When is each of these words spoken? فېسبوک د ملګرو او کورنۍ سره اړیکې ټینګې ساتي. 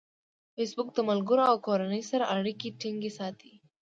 فېسبوک 0.55 0.87
د 0.93 0.99
ملګرو 1.09 1.43
او 1.51 1.55
کورنۍ 1.65 2.01
سره 2.11 2.25
اړیکې 2.35 2.69
ټینګې 2.79 3.11
ساتي. 3.19 3.53